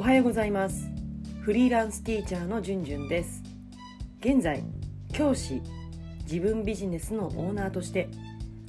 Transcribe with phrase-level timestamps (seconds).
[0.00, 0.88] おはようございます。
[1.42, 3.42] フリーランスティーチャーのじゅんじゅんです。
[4.20, 4.64] 現在
[5.12, 5.60] 教師
[6.22, 8.08] 自分ビジネスのオーナーとして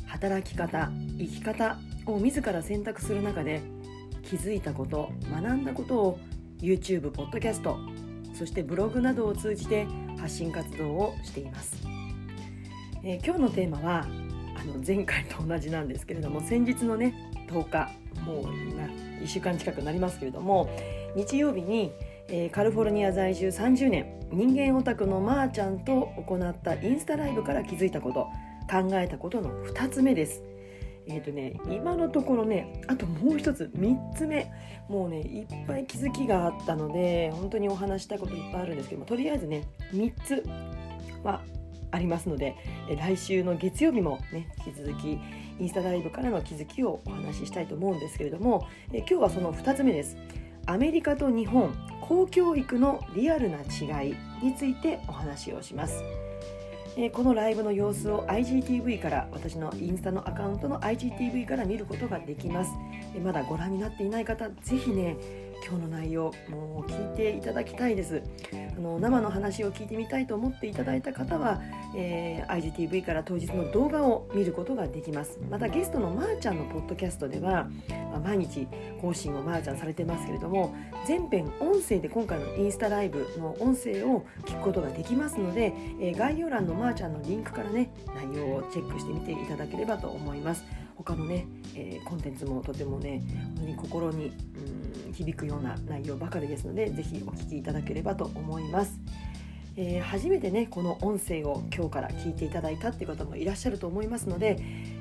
[0.05, 3.61] 働き方生き方を自ら選択する中で
[4.23, 6.19] 気づいたこと学んだことを
[6.59, 7.77] YouTube ポッドキャスト
[8.33, 9.87] そしてブログなどを通じて
[10.19, 11.81] 発信活動をしています、
[13.05, 14.05] えー、今日のテーマは
[14.57, 17.15] あの前回と同じなんですけれども先日のね
[17.47, 17.89] 10日
[18.25, 18.43] もう
[19.23, 20.69] 1週間近くなりますけれども
[21.15, 21.91] 日曜日に、
[22.27, 28.27] えー、カリフォルニア在住30年人間オタクのまーちゃんと行ったインスタライブから気づいたこと
[28.69, 30.43] 考えたことの2つ目です。
[31.07, 34.51] えーとね、今のところねあともう一つ3つ目
[34.87, 40.43] もうねいっぱい気づきがあったので本当にお話したこといっぱいあるんですけどもとりあえずね3つ
[41.23, 41.41] は
[41.89, 42.55] ありますので
[42.97, 45.19] 来週の月曜日もね引き続き
[45.59, 50.17] インスタライブからの気づきをお話ししたいと思うんですけれども今日はその2つ目です。
[50.65, 56.03] アメリカと日本公教育のリアルな違いについてお話をします。
[56.97, 62.71] えこのライブの様子を IGTV から私のインスタのアカウントの IGTV から見ることができます。
[63.23, 65.15] まだご覧になっていない方ぜひね
[65.63, 68.23] 今日の内容もう聞いていただきたいです。
[68.75, 71.61] あの生の話を聞いてみたいと思っていただいた方は、
[71.95, 75.39] えー、IGTV から当日の動画を見ることができます。
[75.49, 77.69] またゲストのまーちゃんのポッドキャストでは、
[78.11, 78.67] まあ、毎日
[79.01, 80.75] 更新をまーちゃんされてますけれども
[81.07, 90.80] 全編音声で今回のインスタライブの音声を聞くことができますので、えー、概要欄のまーちゃんのリンクからね内容をチェックしてみていただければと思います。
[91.03, 93.21] 他のね、えー、コンテンツもとてもね
[93.55, 94.31] 本当に心に、
[95.07, 98.99] うん、響くような内容ばかりですので是非お聴きいただければと思います。
[99.77, 104.57] えー、初めてねこの音声を今日から聞いていただいたっていう方もいらっしゃると思いますので、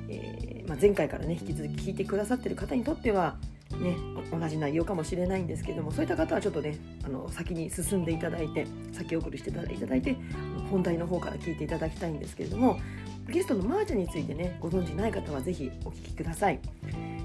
[0.07, 3.35] えー、まあ、前回からね引き続き聞いてくださってる方にとっては
[3.79, 3.97] ね、
[4.31, 10.17] 同じ内容かもしれないんですけどもそういった方はちょっとねあの先に進んでいただいて先送りしていただいて
[10.69, 12.79] 本題の方から聞いていただきたいんですけれども
[13.29, 16.59] ゲストのまーちゃんについてねご存知ない方はぜひお聞きください。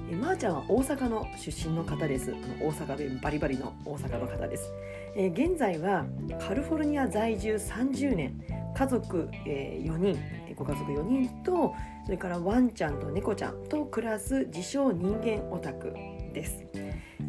[0.09, 2.31] えまーちゃんは大阪の出身の方です。
[2.61, 4.71] 大阪弁バリバリの大阪の方です、
[5.15, 6.05] え現在は
[6.47, 8.41] カリフォルニア在住30年
[8.73, 10.17] 家族、え4人
[10.55, 11.75] ご家族4人と
[12.05, 15.93] それからワンちゃんと猫ちゃんと暮らす自称人間オタク
[16.33, 16.63] です、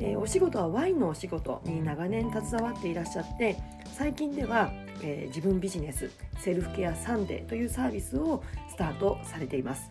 [0.01, 3.57] えお仕事はワインのお仕事に長年携わっていらっしゃって
[3.97, 4.71] 最近では
[5.03, 9.89] えー、自分ビジネスセルフケアサンデーというサービスをスタートされています、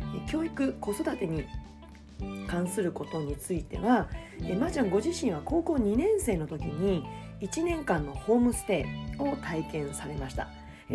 [0.00, 1.44] え教育子育てに
[2.46, 4.08] 関することについては、
[4.40, 7.04] えー、まー、ちゃんご自身は高校2年生の時に
[7.40, 8.86] 1年間のホームステ
[9.18, 10.48] イを体験されました。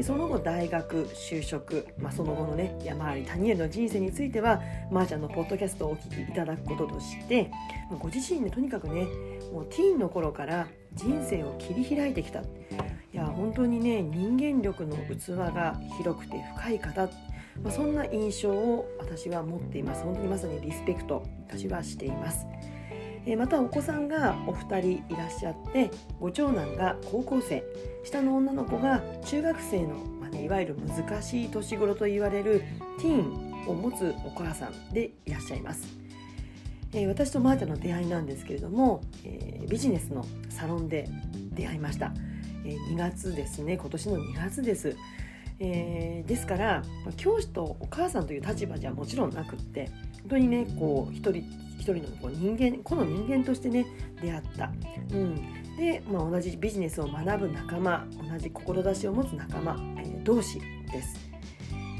[0.04, 7.52] その後大学就職、まあ、その後のね山あり谷への人生についてはまー、ちゃんのポッドキャストをお聞きいただくこととして
[8.00, 9.06] ご自身でとにかくね
[9.52, 12.42] もうティーンの頃から人生を切り開いてきた。
[12.42, 17.10] いや本当にね人間力の器が広くて深い方、
[17.62, 20.04] まあ、そんな印象を私は持っています。
[20.04, 22.48] 本当にまさにリスペクト私はしています。
[23.26, 27.64] えまたお子さんがお二人いらっしゃってご長男が高校生。
[28.04, 32.64] 下の女の子が中学生の、まあね、いわゆる難しい年頃と言われる
[33.00, 35.88] ティーンを持つお母さんでいらっしゃいます。
[36.94, 41.08] え、私とマータの出会いなんですけれども、え、ビジネスのサロンで
[41.54, 42.12] 出会いました、
[42.66, 44.98] え、2月ですね今年の2月です、
[45.64, 46.82] えー、ですから、
[47.18, 49.92] 教師とお母さんという立場じゃもちろんなくって
[50.22, 51.44] 本当にねこう一人
[51.78, 53.86] 一人のこう人間この人間としてね
[54.22, 54.72] 出会った、
[55.14, 55.36] うん、
[55.78, 60.60] で、まあ、同じビジネスを学ぶ仲間同じ志を持つ仲間、えー、同士
[60.92, 61.16] です、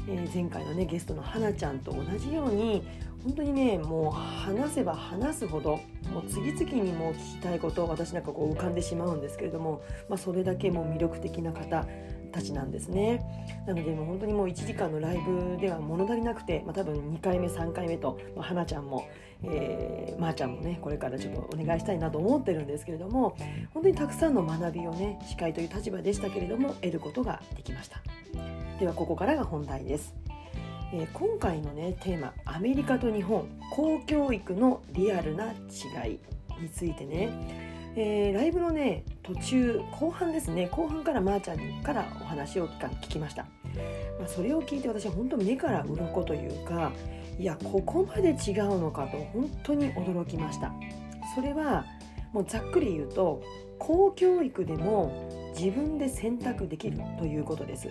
[0.08, 2.82] えー、前回のねゲストの花ちゃんと同じように
[3.22, 5.80] 本当にねもう話せば話すほど
[6.12, 11.86] もう次々にもう聞きたいことを私なんかこう浮かんでしまうんですけれども、まあ、それだけもう魅力的な方
[12.32, 13.24] たちなんですね。
[13.66, 19.08] なのでもう本当にもう1時間のライブでは物足りなくて、まあ、多分2回目3回目と、まあ、花ちゃんも、
[19.44, 23.36] えー、まー、あ、ちゃんもねこれからちょっとお願いしたいなと思ってるんですけれども
[23.72, 28.02] 本当にたくさんの学びをね司会という立場でしたけれども得ることができました。
[28.80, 30.14] ではここからが本題です。
[30.94, 36.18] えー、今回のねテーマアメリカと日本公教育のリアルな違い
[36.60, 40.68] についてね、えー、ライブのね途中後半ですね。
[40.72, 43.42] 後半からまーちゃんからお話を聞きました、
[44.18, 46.92] まあ、それを聞いて私は本当目から鱗というか
[47.38, 50.72] いやここまで違うのかと本当に驚きました。
[51.34, 51.84] それは
[52.32, 53.42] もうざっくり言うと
[53.78, 57.88] 公教育でも自分で選択できるということです。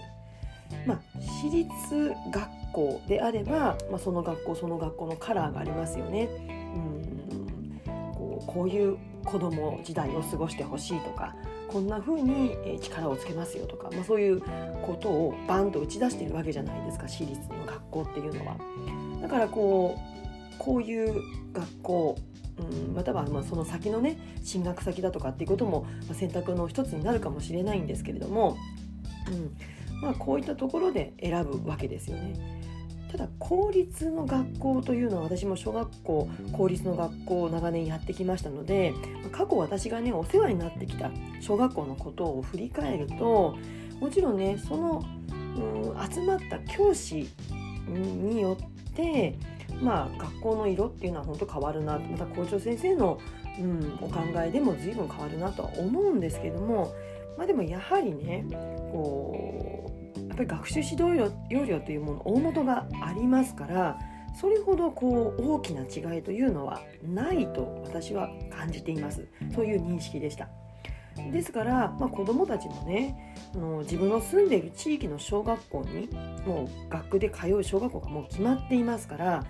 [0.86, 6.30] まあ、私立学校であれば、まあ、その学校その学校のカラーがありますよね。
[7.86, 8.12] うん。
[8.16, 11.36] こうこういう子供時代を過ごしてほしいとか
[11.68, 14.42] こんな風に力をつけますよとか、まあ、そういう
[14.82, 18.58] ことをバンと打ち出してるわけじゃないですか私立の学校っていうのは。
[19.22, 21.22] だからこうこういう
[21.54, 22.18] 学校
[22.60, 28.58] うん、またはまその先のね進学先だとかっていうことも選択の一つになるかもしれないんですけれども、
[29.32, 32.61] うんまあ、こういったところで選ぶわけですよね。
[33.12, 38.94] ただ公立の学校というのは私も小学校公立の学校を長年やってきましたので
[39.32, 41.12] 過去私がねお世話になってきた
[41.42, 43.58] 小学校のことを振り返ると
[44.00, 47.30] もちろんねその、うん、集まった教師
[47.88, 49.38] によって
[49.82, 53.20] まあ学校の色っていうのは本当変わるなまた校長先生の、
[53.60, 56.94] うん、お考えでも随分変わるなとは思うんですけども
[57.38, 58.46] まあでもやはりね
[58.92, 59.51] こう
[60.48, 64.00] ぱり学習指導要領というもの大元がありますから
[64.40, 69.28] それほどこう大きな違いというのはないと私は感じています。
[69.54, 70.48] そういう認識でした。
[71.32, 76.10] ですから、まあ、子どもたちもねあの自分の住んでいる地域の小学校に
[76.46, 79.44] もう学区で通う小学校がもう決まっていますから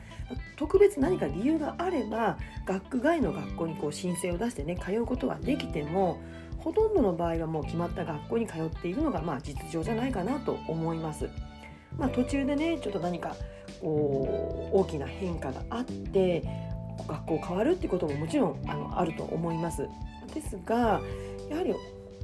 [0.57, 6.19] 特別何か理由があれば学区外の学校にこう申請を出してね通うことはできても
[6.61, 11.29] ほとんどの場合はもう決まった学校に通っているのがまあ実情じゃないかなと思います。
[11.97, 13.35] まあ、途中でねちょっと何か
[13.81, 16.43] こう大きな変化があって
[17.07, 19.87] 学校変わるってことももちろんあのあると思います。
[20.33, 21.01] ですが
[21.49, 21.73] やはり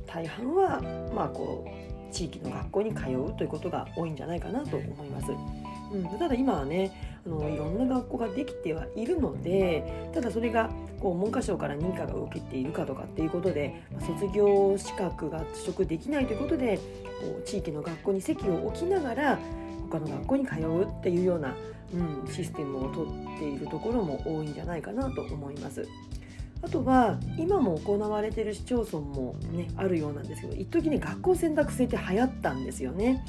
[0.05, 0.81] 大半は
[1.13, 5.31] まあこう地域の学校に通うということが多いんじゃないかなと思います。
[5.91, 19.39] うん、ただ今はねあのいろんな学校ができてはいるのでただそれがこう文科省から認可が受けているかとかっていうことで、ま卒業資格が取得できないということでこう地域の学校に席を置きながら
[19.89, 21.55] 他の学校に通うっていうような、
[21.93, 23.07] うん、システムをとっ
[23.39, 25.87] ているところも多いんじゃないかなと思います。
[26.61, 33.23] あとは今も行われている市町村もねあるようなんですけど一時ね学校選択制って流行ったんですよね。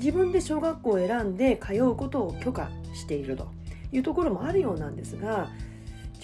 [0.00, 3.48] 自分で小学校を選んで通うことを許可していると
[3.92, 5.50] いうところもあるようなんですが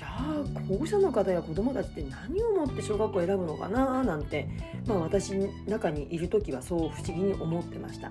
[0.01, 4.49] じゃあ保護者の方や子どもたちって何をもって小学校を選ぶのかななんて、
[4.87, 5.35] まあ、私
[5.69, 8.11] 中にいる時はそう不思議に思ってました。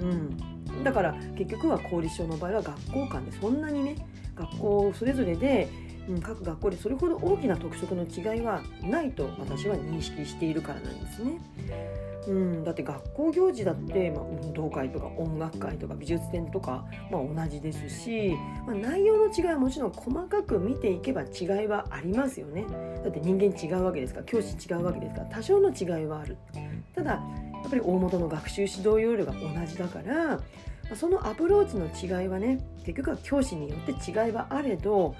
[0.00, 4.06] うん、だから結局は公立小の場合は学校間でそんなにね
[4.36, 5.66] 学校それぞれで、
[6.10, 11.38] うん、各学校でそれほど大きな特色の違いはないと私は認識しているからなんですね。
[12.28, 18.36] うん、だって学校行事だって、まあ、運動会とか音楽会とか美術展とか、まあ、同じですし、
[18.66, 22.66] まあ、内容の違いはもちろん細かく見ていけば違いはありますよね。
[23.02, 26.36] だって人間違うわけですから教師違うわけですから多少の違いはある。
[26.94, 27.18] ただや
[27.66, 30.40] っぱり大元の学習指導要領が同じだから
[30.96, 31.86] そのアプローチの
[32.20, 35.14] 違いはね結局は教師によって違いはあれど、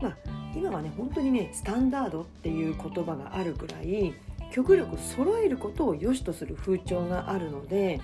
[0.00, 0.16] まあ、
[0.54, 4.14] 今はね本当にねスタンダードっていう言葉があるくらい
[4.50, 8.00] 極力揃えることを良しとする風潮があるので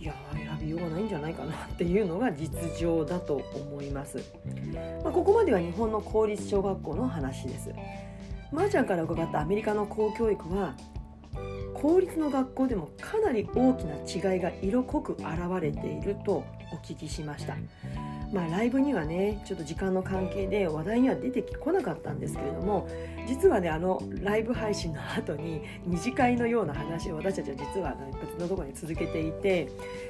[0.00, 4.18] いや選びようがないんじゃないかなっていうのが実情だと思います、
[5.04, 7.70] まあ、ここまでは日本の公立小学校の話です。
[8.50, 10.74] まー、あ、ちゃんから伺ったアメリカの公教育は
[11.72, 13.84] 公立の学校でもかなり大き
[14.20, 15.26] な違いが色濃く現
[15.60, 17.56] れているとお聞きしました。
[18.32, 22.88] まあ、ライブにはねちょっと時間の関係で話題には出てこなかったんですけれども
[23.26, 29.68] 実はねあのライブ配信の後に二次会のような話を私たちは実は別のところに続けていて、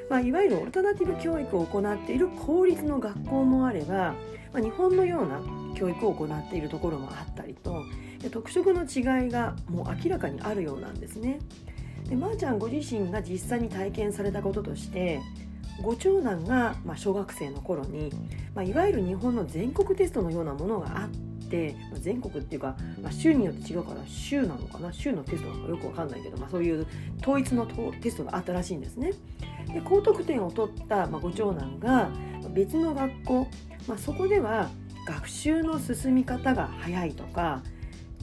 [0.08, 4.14] まあ、いわゆるオルタナティブ教育を行っている公立の学校もあれば、
[4.52, 5.40] まあ、日本のような
[5.74, 7.82] 教育を行っているところもあったりと
[8.30, 11.40] 特色の違いがもう明らかにあるようなんですね。
[12.08, 15.20] でまー、あ、ちゃんご自身が実際に体験されたこととして
[15.80, 18.12] ご長男が、まあ、小学生の頃に、
[18.54, 21.08] まあ、いわゆる日本の全国テストのようなものがあっ
[21.48, 24.92] て、まあ、全国っていうか、まあ、州によって違うから州なのかな？
[24.92, 26.86] 州のテストなのかよくわかんないけど、まあ、そういう
[27.20, 27.66] 統一の
[28.00, 29.12] テストがあったらしいんですね。
[29.72, 32.10] で高得点を取った、まあ、ご長男が
[32.50, 33.48] 別の学校、
[33.88, 34.70] まあ、そこでは
[35.06, 37.62] 学習の進み方が早いとか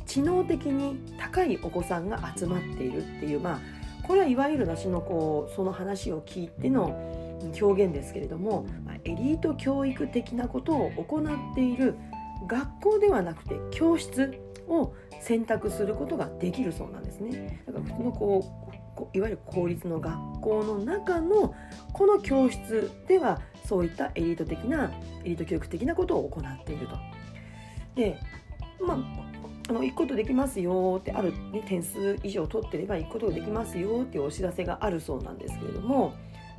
[0.05, 3.59] 知能的に高いお子さんが集まっているっていうまあ
[4.07, 7.28] これはいわゆる私のこうその話を聞いての
[7.61, 8.65] 表現ですけれども、
[9.03, 11.95] エリート教育的なことを行っている
[12.47, 17.63] 学校ではなくて教室を選択することができるそうなんですね。
[17.65, 18.61] だから普通のこ
[19.13, 21.53] ういわゆる公立の学校の中の
[21.93, 24.91] この教室ではそういったエリート的な
[25.23, 26.95] エリート教育的なことを行っていると。
[27.95, 28.19] で
[28.81, 29.29] まあ
[29.69, 36.13] あの行くことできますよってある、ね、点数以上取ってれば行くことができますよっていうお知らせがあるそうなんですけれども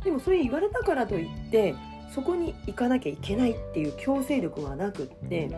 [0.05, 1.75] でもそれ言われたからといって
[2.15, 5.51] そこに行かなきゃいけないっていう強制力はなくって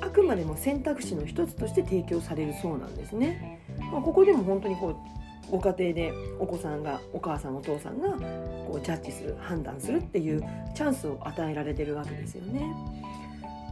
[0.00, 3.60] あくまでも選択肢の一つとして提供されるそうなんですね。
[3.92, 10.42] まあ、ここでも本当にこうご家庭でお子さんがお母さんお父さんがこうジャッジする判断するっていう
[10.74, 12.72] チャンスを与えられてるわけですよね。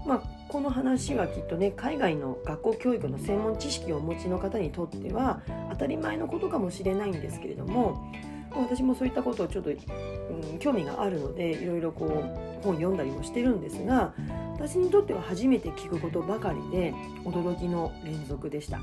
[0.07, 8.01] まあ、この話はきっとね海外の学校教育の専門知識をお持ちの方にとっては当たり前のことかもしれないんですけれども
[8.51, 14.15] 私もそういったことをちょっと、うん、興味があるのでいろいろこう本読んだりもしてるんですが
[14.55, 18.81] 私にとっては初めて聞くことばかりで驚きの連続でした。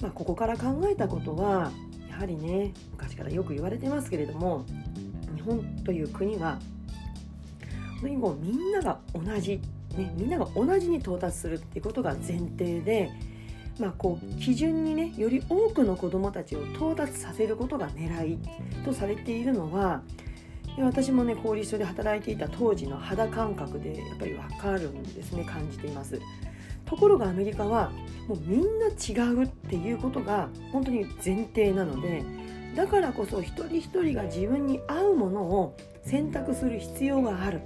[0.00, 1.72] まあ、ここから考えたことは
[2.08, 4.64] やはりね昔からよく言われてますけれども
[5.34, 6.60] 日本という国は
[8.00, 8.16] 本当に
[8.52, 9.60] みんなが同じ
[9.98, 13.10] ね、みんなが同じに到達するっていうことが前提で、
[13.78, 18.38] まあ、こう基準にねより多くの子どもたちを到達させることが狙い
[18.84, 20.02] とされているのは
[20.80, 26.20] 私もね公立所で働いていた当時の肌感覚でやっぱり分かるんですね感じています。
[26.84, 27.90] ところがアメリカは
[28.28, 32.24] もうみんな違うっていうことが本当に前提なので
[32.74, 37.60] だからこそ一人一人が自分に合うものを選択する必要がある。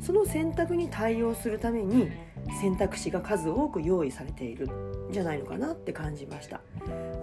[0.00, 2.10] その選択に対応するために
[2.60, 6.60] 選択肢が数多く用意されているんじゃないのかなって感じました。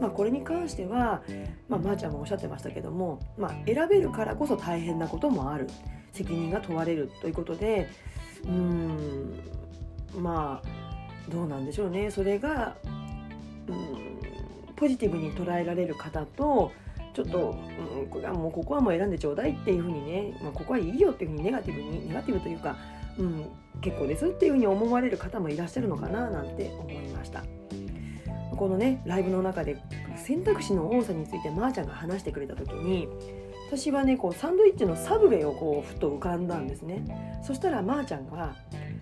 [0.02, 1.22] まあ、これに関しては、
[1.68, 5.68] まあ、まー、ちゃんもおっしゃってましたけども、まあ、選べるからこそ大変なこともある
[6.14, 7.90] 責任が問われるということで
[8.44, 9.40] うーん
[10.18, 12.76] まあどうなんでしょうねそれが
[13.68, 14.08] うん
[14.76, 16.72] ポジティブに捉えられる方と
[17.14, 17.58] ちょっと、
[18.00, 22.76] うん、これはもうここはもう選んでちょうだいっていうふうにね、まあ、ここはいいよっていうふうにネガティブにネガティブというか、
[23.18, 23.46] うん、
[23.82, 27.44] 結構ですっていうふうに思われる方もいらっしゃるのかななんて思いました。
[28.56, 29.78] このねライブの中で
[30.16, 33.08] 選択肢の多さについてまーちゃんが話してくれた時に
[33.70, 37.04] 私はねこうサンドイッチのサブウェイをこうふと浮かんだんですね。
[37.44, 38.56] そしたらまーちゃんが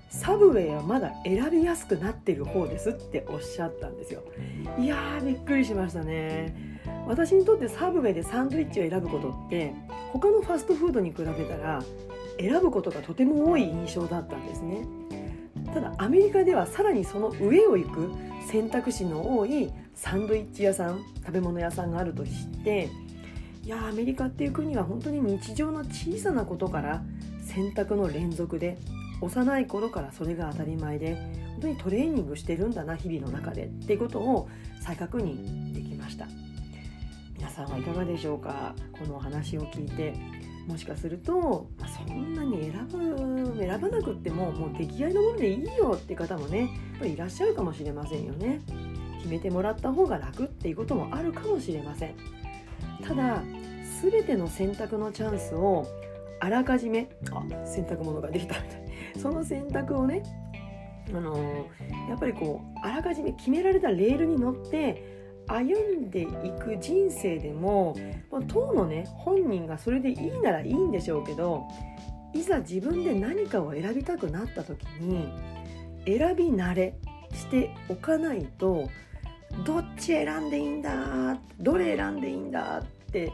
[0.09, 4.23] サブウェイはまだ選びやすくなってる方ですっておっしゃったんですよ。
[4.79, 6.81] いやーびっくりしましたね。
[7.07, 9.73] 私にとってサブウェイでサンドイッチを選ぶことって
[10.11, 11.83] 他のファストフードに比べたら
[12.39, 14.85] 選ぶことがとても多い印象だったんですね。
[15.73, 18.11] ただアメリカではさらにその上を行く
[18.47, 22.31] 選択肢の多いサンドイッチ屋さん食べ物屋さんがあると知っ
[22.63, 22.89] て
[23.63, 27.03] いやアメリカっていう国は本当に日常の小さなことから
[27.43, 28.77] 選択の連続で
[29.21, 31.15] 幼い頃からそれが当たり前で
[31.53, 34.47] 本当にトレーニングしてるんだな日々の中でっていうことを
[34.81, 36.27] 再確認できました。
[37.35, 38.75] 皆さんはいかがでしょうか？
[38.97, 40.13] このお話を聞いて。
[40.67, 46.69] もしかすると、まあ、そんなに選ぶ選ばなくってももう出来合いのものでいいよって方もねやっ
[46.99, 48.61] ぱりいらっしゃるかもしれませんよね。
[49.19, 52.15] 決めてもらった方が楽っていうこともあるかもしれません。
[53.03, 53.43] ただ
[54.01, 55.87] 全ての選択のチャンスを
[56.39, 58.81] あらかじめあ洗濯物ができたみたい
[59.19, 60.23] その選択をね
[61.09, 65.14] あのー、やっぱりこうあらかじめ決められたレールに乗って
[65.47, 66.25] 歩んでい
[66.59, 67.95] く人生でも
[68.47, 71.65] 当のね本人がそれでいいならいいんでしょうけど
[72.33, 75.29] いざ自分で何かを選びたくなった時に
[76.05, 76.95] 選び慣れ
[77.33, 78.89] しておかないと
[79.65, 83.31] どっち選んでいいんだどれ選んでいいんだって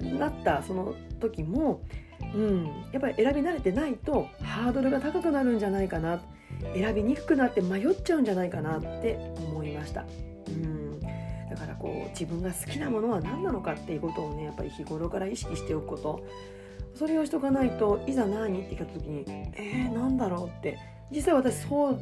[0.00, 1.82] なったその時も、
[2.34, 6.20] うん、やっぱり選び慣れてないとハードルが高くなるんじゃないかな
[6.74, 10.04] 選びにくくなって迷っちゃうんじゃないかなって思いました。
[10.48, 10.83] うん
[11.54, 16.26] だからこう自分が好きなものは何なのかっていうことをねやっぱり日頃から意識しておくこと
[16.94, 20.78] それをしとかないといざ何って聞いた時にえー、何だろうって
[21.10, 22.00] 実際私そう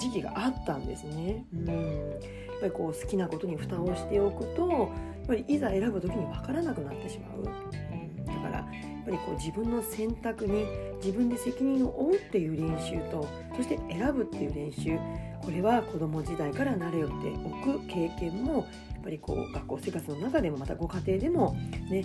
[0.00, 1.44] 時期があったんですね。
[1.52, 4.76] うんやっぱりこう好きなことに蓋をしておくとや
[5.22, 7.38] っぱりいざ選ぶ時に分からなくなってしまう。
[7.38, 10.64] うん、だからやっぱりこう自分の選択に
[10.96, 14.98] 自分で責任を負うっていう練習とそして選ぶっていう練習
[15.48, 21.56] これは子ども時代から慣れよっておく経験もやっぱりこう学校生活の中でもまたご家庭でも
[21.90, 22.04] ね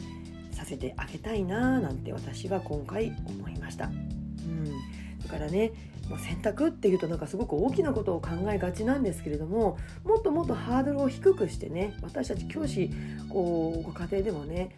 [0.52, 3.88] させてあげたいななんて私は今回思いました。
[3.88, 4.64] うん、
[5.20, 5.74] だからね
[6.26, 12.92] 選択っていうとなんかすごく大きなことを考えがちなんですけれどももっともっとハードルを低くしてね私たち教師
[13.28, 14.70] こうご家庭でもね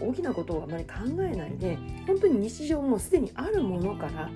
[0.00, 0.92] 大きなことをあまり考
[1.22, 1.76] えないで
[2.06, 4.30] 本当に日常もうすでにあるものから、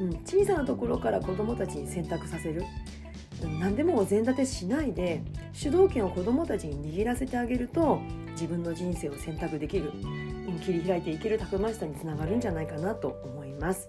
[0.00, 2.64] うん、小さなところから子どもたちに選択させる
[3.48, 8.00] 何でもお膳立てしないで主導権を子どもたちに握らせてあげると
[8.32, 9.92] 自分の人生を選択できる。
[10.60, 13.86] 切り開いていけるたくましさにつながるんじゃないかなと思います、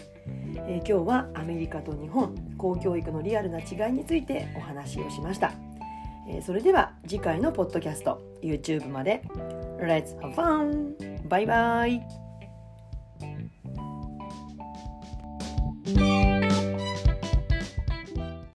[0.67, 5.53] えー、今日はアメリカと日本公教育のリアルな違いについてお話をしました、
[6.29, 9.23] えー、それでは次回のポッドキャスト YouTube まで。
[9.79, 11.27] Let's have fun!
[11.27, 12.30] バイバイ。